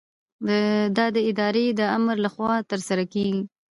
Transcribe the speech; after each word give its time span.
دا 0.97 1.05
د 1.15 1.17
ادارې 1.29 1.65
د 1.79 1.81
آمر 1.97 2.15
له 2.25 2.29
خوا 2.33 2.53
ترسره 2.71 3.03
کیږي. 3.13 3.41